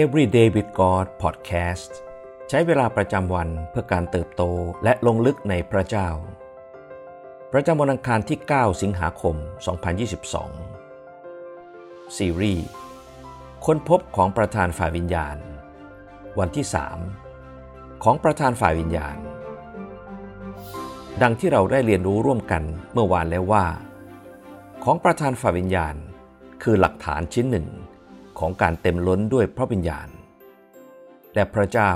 [0.00, 1.92] Everyday with God Podcast
[2.48, 4.42] ใช้เวลาประจำวันเพื่อการเติบโต
[4.84, 6.08] และลงลึกในพระเจ้า
[7.52, 9.36] ประจำวันอังคารที่ 9 สิงหาคม
[10.96, 12.66] 2022 ซีรีส์
[13.64, 15.36] ค้นพบของประธานฝ่ายวิญญาณ
[16.38, 16.66] วันที่
[17.34, 19.16] 3 ของประธานฝ่ายวิญญาณ
[21.22, 22.62] ดังที่เราได้เรียนรู้ร่วมกัน
[22.92, 23.66] เมื่อวานแล้วว่า
[24.84, 25.94] ของประธานฝ่ายวิญญาณ
[26.62, 27.68] คือหลักฐานชิ้นหนึ่ง
[28.38, 30.08] ของการเต็มล้นด้วยพระวิญญาณ
[31.34, 31.92] และพระเจ้า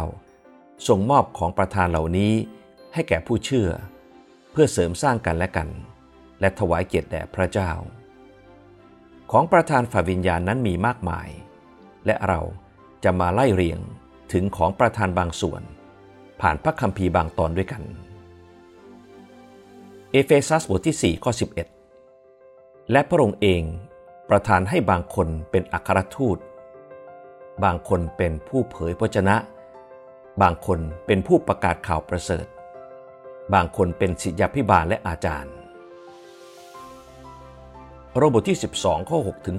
[0.87, 2.33] ทรงมอบของประทานเหล่านี้
[2.95, 3.69] ให้แก่ผู้เชื่อ
[4.53, 5.69] เพื่อเสริมสร้างกันและกัน
[6.41, 7.71] และถวายเกียรติแด่พระเจ้า
[9.30, 11.29] ของประทานฝ่ายวิญญาณนั้นมีมากมาย
[12.07, 12.41] และเรา
[13.05, 13.79] จะมาไล่เรียง
[14.33, 15.63] ถึงของประทานบางส่วน
[16.41, 17.83] ผ่านพระคัมภีร์บางตอนด้วยกัน
[20.11, 21.33] เอเฟซัสบทที่4ข้อ
[22.13, 23.63] 11 และพระองค์เอง
[24.30, 26.39] ประทานให้บางคนเป็นอัครทูต
[27.65, 29.37] บางคนเป็นผู้เผยพระชนะ
[30.43, 32.47] บางคนเป็นผู้ประกาศข่าวประเสริฐ
[33.54, 35.54] บางคนเป็นศิษยาพิบาลและอาจารย์
[38.16, 39.59] โรบทที่ 12 ข้อ6ถึง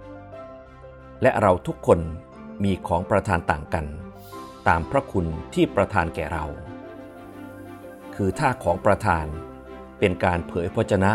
[0.00, 2.00] 8และเราทุกคน
[2.64, 3.86] มีของประทานต่างกัน
[4.68, 6.44] ตามพระคุณที่ประทานแก่เรา
[8.14, 9.26] คือถ้าของประทาน
[9.98, 11.12] เป็นการเผยพระชนะ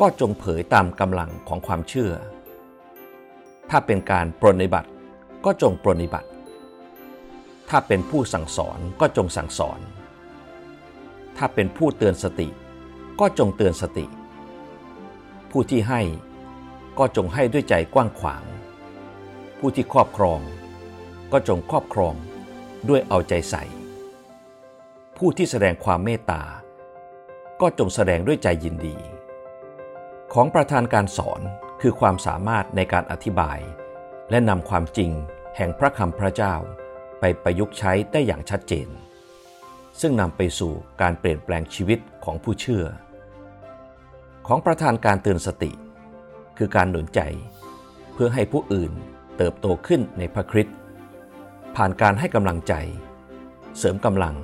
[0.00, 2.12] ก็จงเผยตามกำลังของความเชื่อ
[3.70, 4.90] ถ้าเป็นการปรนิบัติ
[5.44, 6.28] ก็จงปรนิบัติ
[7.68, 9.80] ถ้าเป็นผู้สั่งสอนก็จงสั่งสอน
[11.36, 12.48] ถ้าเป็นผู้เตือนสติ
[13.20, 14.06] ก็จงเตือนสติ
[15.50, 16.00] ผู้ที่ให้
[16.98, 18.44] ก็จงให้ด้วยใจกว้างขวาง
[19.58, 20.40] ผู้ที่ครอบครอง
[21.32, 22.14] ก็จงครอบครอง
[22.88, 23.64] ด้วยเอาใจใส่
[25.16, 26.42] ผู้ที่แสดงความเมตตา
[27.60, 28.96] ก็จงแสดงด้วยใจยินดี
[30.34, 31.40] ของประธานการสอน
[31.80, 33.58] คือความสามารถในการอธิบาย
[34.30, 35.10] และนำความจริง
[35.56, 36.54] แห่งพระคำพระเจ้า
[37.20, 38.88] ไปประยุกต์ใช้ได้อย่างชัดเจน
[40.00, 40.72] ซึ่งนำไปสู่
[41.02, 42.84] การเปลี่ยนแปลงชีวิตของผู้เชื่อ
[44.46, 45.72] ของประธานการเตือนสติ
[46.58, 47.20] คือการหนุนใจ
[48.14, 48.92] เพื่อให้ผู้อื่น
[49.36, 50.76] เติบโตขึ้นในพระคริสต์
[51.76, 52.74] ผ่านการให้กำลังใจ
[53.78, 54.36] เสริมกำลัง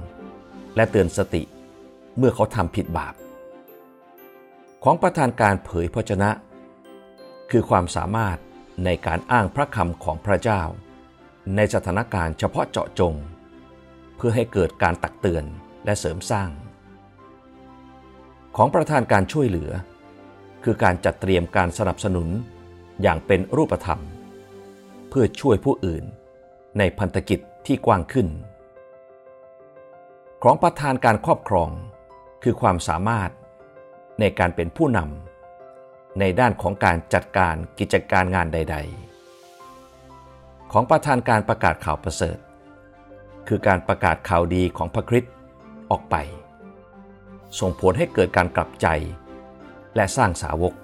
[0.76, 1.42] และเตือนสติ
[2.18, 3.14] เมื่อเขาทำผิดบาป
[4.86, 6.30] ของประธานการเผยพระชนะ
[7.50, 8.38] คือความสามารถ
[8.84, 10.62] ในการอ้างพระคำของพระเจ้า
[11.56, 13.14] ในสถานการณ์เฉพาะเจาะจง
[14.16, 15.44] เพื่อให้เกิดการตักเตือน
[15.84, 16.50] และเสริมสร้าง
[18.56, 19.70] ของประธานการช่วยเหลือ
[20.64, 22.28] คือการจัดเตรียมการสนับสนุน
[23.02, 24.00] อย่างเป็นรูปธรรม
[25.08, 26.04] เพื่อช่วยผู้อื่น
[26.78, 28.28] ในพันธกิจที่กว้างขึ้น
[30.42, 31.70] ของประธานการครอบครอง
[32.42, 33.30] คือความสามารถ
[34.20, 38.76] ในการเป็นผู้นำในด้านของการจัดการกิจการงานใด
[39.54, 42.38] ๆ ของประธานการประกาศข่าวประเสริฐ
[43.48, 45.32] คือการประกาศข่าวดีของพระคริสต์
[45.90, 46.16] ออกไป
[47.58, 48.86] ส่งผลให้เกิดการกลับใจ
[49.96, 50.74] และสร้างสาวก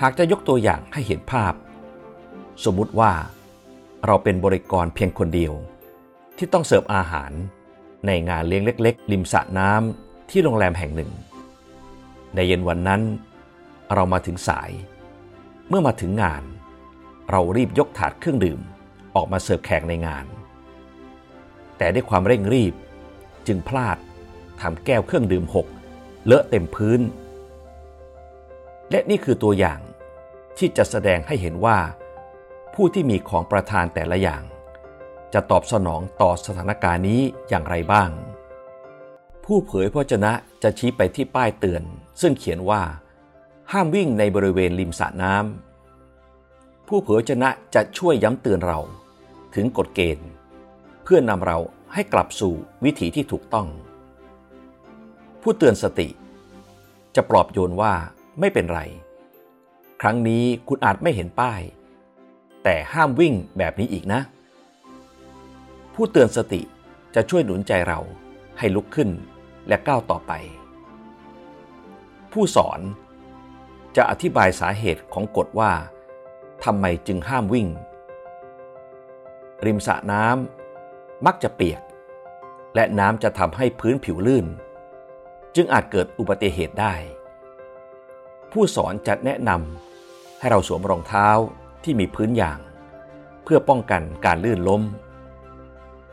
[0.00, 1.54] หากจะยกตัวอย่างให้เห็นภาพ
[2.64, 3.12] สมมุติว่า
[4.06, 5.52] เราเป็นบริกรเพียงคนเดียว
[6.36, 7.32] ที่ต้องเสิร์ฟอาหาร
[8.06, 11.10] ในงานเลี้ยงเล็ก ๆ ริมสระน้ำที่โรงแรมแห่งหนึ่ง
[12.34, 13.02] ในเย็นวันนั้น
[13.94, 14.70] เรามาถึงสาย
[15.68, 16.42] เมื่อมาถึงงาน
[17.30, 18.60] เรารีบยกถาดเครื่องดื่ม
[19.14, 20.26] ออกมาเสิร์ฟแขกในงาน
[21.78, 22.74] แต่ด้วยความเร่งรีบ
[23.46, 23.98] จึงพลาด
[24.60, 25.66] ทำแก้วเครื่องดื่มหก
[26.24, 27.00] เลอะเต็มพื้น
[28.90, 29.80] และนี่คือตัวอย่าง
[30.58, 31.78] ที่จะแสดงให้เห็นว่า
[32.74, 34.42] ผู้ที่มีของประทานแต่ละอย่าง
[35.34, 38.10] จะตอบสนองต่อสถานการณ์นี้อย่างไรบ้าง
[39.44, 40.32] ผู้เผยพระชนะ
[40.62, 41.82] จะชี้ไปที่ป้ายเตือน
[42.20, 42.82] ซึ่งเขียนว่า
[43.72, 48.78] ห้ามวิ่งในบริเวณริมสระน้ำผู้เผยชนะจะช่วยย้ำเตือนเรา
[49.54, 50.28] ถึงกฎเกณฑ์
[51.04, 51.58] เพื่อนำเรา
[51.92, 53.68] ให้กลับสู่วิถีที่ถูกต้อง
[55.42, 56.08] ผู้เตือนสติ
[57.14, 57.92] จะปลอบโยนว่า
[58.40, 58.80] ไม่เป็นไร
[60.00, 61.60] ครั้งนี้คุณอาจไม่เห็นป้าย
[62.64, 64.20] แต่ห้ามวิ่งแบบนี้อีกนะ
[65.94, 66.62] ผู้เตือนสติ
[67.14, 68.00] จะช่วยหนุนใจเรา
[68.58, 69.10] ให้ลุกขึ้น
[69.68, 70.32] และก้าวต่อไป
[72.40, 72.80] ผู้สอน
[73.96, 75.72] จะอธิบายสาเหตุของกฎว่า
[76.64, 77.68] ทำไมจึงห้ามวิ่ง
[79.64, 81.82] ริมสระน้ำมักจะเปียก
[82.74, 84.46] และน้ำจะทำให้พื้นผิวลื่น
[85.54, 86.94] จึงอาจเกิดอุบัติเหตุได้
[88.52, 91.28] ผู้สอนจะแนะนำให้เราสวมรองเท้า
[91.84, 92.58] ที่มีพื้นยาง
[93.44, 94.82] เพื่อป้องกันการลื่นล้ม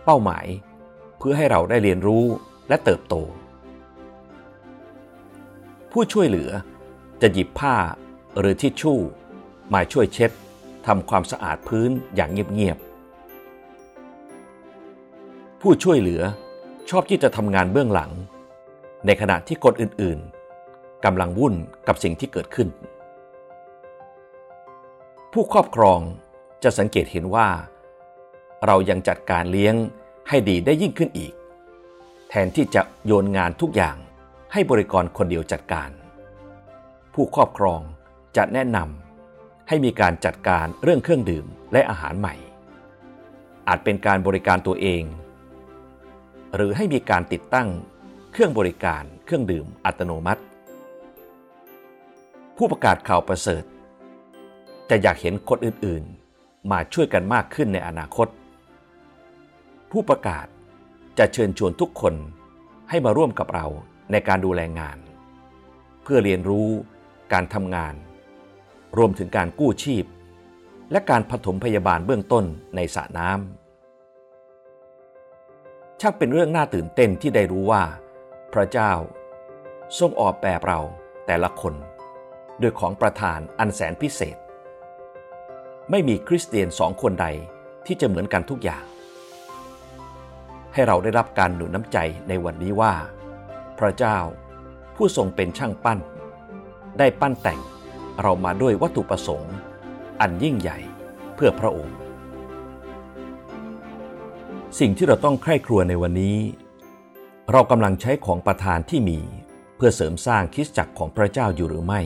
[0.06, 0.46] เป้าหมาย
[1.18, 2.26] เพื่อให้เราได้เรียนรู้
[2.68, 3.16] และเติบโต
[5.98, 6.50] ผู้ช่วยเหลือ
[7.22, 7.76] จะหยิบผ้า
[8.40, 9.00] หรือทิชชู่
[9.74, 10.32] มาช่วยเช็ด
[10.88, 16.22] ทำความสะอาดพื้นอย่างเงียบๆ ผู้ช่วยเหลือ
[16.90, 18.12] ชอบที่จะทำงานเบื้องหลัง
[19.06, 21.56] ในขณะที่คนอื่นๆกำลังวุ่น
[21.88, 22.68] กับสิ่งที่เกิดขึ้น
[25.34, 26.00] ผู้ครอบครอง
[26.64, 27.48] จะสังเกตเห็นว่า
[28.66, 29.76] เรายังจัดการเลี้ยง
[30.30, 31.34] ให้ดีได้ยิ่งขึ้นอีก
[32.30, 33.98] แทนที่จะโยนงานทุกอย่าง
[34.56, 35.90] ให้บริกรคนเดียวจัดการ
[37.14, 37.82] ผู้ครอบครอง
[38.38, 42.36] จะแนะนำให้มีการจัดการเรื่องเครื่องดื่มและอาหารใหม่
[43.68, 45.04] อาจเป็นการบริการตัวเอง
[46.56, 47.68] หรือให้มีการติดตั้ง
[48.32, 50.42] เครื่องบริการเครื่องดื่มอัตโนมัติ
[52.58, 53.64] ผู้ประกาศข่าวประเสริฐ
[54.90, 58.28] จะอยากเห็นคนอื่นๆ มาช่วยกันมากขึ้นในอนาคต
[59.92, 60.46] ผู้ประกาศ
[61.18, 62.14] จะเชิญชวนทุกคน
[62.90, 63.68] ให้มาร่วมกับเรา
[64.12, 64.98] ในการดูแลงาน
[66.04, 66.70] เพื่อเรียนรู้
[67.34, 67.94] การทำงาน
[68.98, 70.06] รวมถึงการกู้ชีพ
[70.92, 72.46] และการผสมพยาบาลเบื้องต้น
[72.76, 77.84] ในสระน้ำช่างเป็นเรื่องน่าตื่นเต้นที่ได้รู้ว่า
[78.54, 78.92] พระเจ้า
[80.00, 80.80] ทรงออกแบบเรา
[81.26, 81.74] แต่ละคน
[82.62, 84.38] ด้วยของประทานอันแสนพิเศษ
[85.92, 87.28] ไม่มีคริสเตียนสองคนใด
[87.86, 88.84] ที่จะเหมือนกันทุกอย่าง
[90.74, 91.98] ให้เราได้รับการหนุนน้ำใจ
[92.28, 92.94] ในวันนี้ว่า
[93.80, 94.18] พระเจ้า
[94.96, 96.00] ผู้ทรงเป็นช่างปั้น
[97.00, 97.60] ได้ปั้นแต่ง
[98.22, 99.54] เรามาด้วยวัตถุประสงค์
[100.22, 100.78] อันยิ่งใหญ่
[101.36, 101.98] เพื่อพระองค์
[104.80, 106.38] สิ่งที่เราต้องใคร่ครัวในวันนี้
[107.52, 109.20] เรากำลังใช้ของประทานที่มี
[109.76, 112.02] เพื่อเสริมสร้างคริสจักรของพระเจ้าอยู่หรือไม่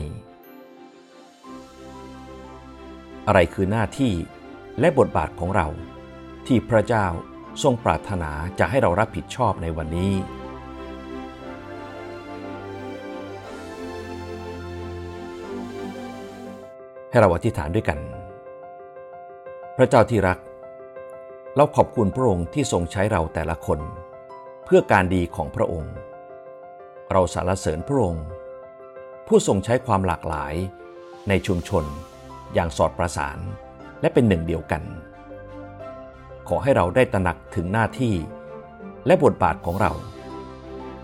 [3.26, 4.12] อะไรคือหน้าที่
[4.80, 5.68] และบทบาทของเรา
[6.46, 7.06] ที่พระเจ้า
[7.62, 10.12] ทรงปรารถนาจะให้เรารับผิดชอบในวันนี้
[17.10, 17.98] ให้เราอธิษฐานด้วยกัน
[19.76, 20.38] พระเจ้าที่รัก
[21.56, 23.80] เราขอบคุณพระองค์ที่ทรงใช้เราแต่ละคน
[24.64, 25.94] เพื่อการดีของพระองค์
[27.12, 28.24] เราสรรเสริญพระองค์
[29.26, 30.54] ผู้ทรงใช้ความหลากหลาย
[31.28, 31.84] ในชุมชน
[32.54, 33.38] อย่างสอดประสาน
[34.00, 34.82] และเป็นหนึ่งเดียวกัน
[36.48, 38.14] ขอให้เราได้ตระหนักถึงหน้าที่
[39.06, 39.92] และบทบาทของเรา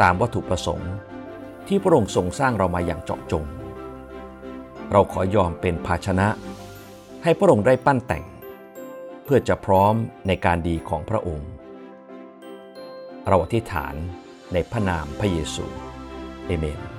[0.03, 0.93] ตามวัตถุประสงค์
[1.69, 3.45] ที่พระองค์ทรงสร้างเรามาอย่างเจาะจง
[4.91, 6.29] เราขอยอมเป็นภาชนะ
[7.23, 8.25] ให้พระองค์ได้ปั้นแต่ง
[9.25, 9.95] เพื่อจะพร้อม
[10.27, 11.51] ในการดีของพระองค์
[13.29, 13.95] เราอธิษฐาน
[14.53, 15.67] ในพระนามพระเยซู
[16.47, 16.94] เอเมน